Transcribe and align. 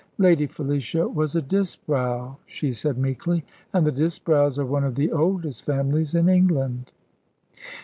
"Lady 0.17 0.47
Felicia 0.47 1.07
was 1.07 1.35
a 1.35 1.43
Disbrowe," 1.43 2.37
she 2.47 2.71
said 2.71 2.97
meekly, 2.97 3.45
"and 3.71 3.85
the 3.85 3.91
Disbrowes 3.91 4.57
are 4.57 4.65
one 4.65 4.83
of 4.83 4.95
the 4.95 5.11
oldest 5.11 5.63
families 5.63 6.15
in 6.15 6.27
England." 6.27 6.91